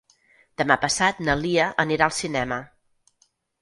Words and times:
Demà 0.61 0.77
passat 0.85 1.21
na 1.29 1.37
Lia 1.43 1.69
anirà 1.87 2.11
al 2.11 2.19
cinema. 2.25 2.63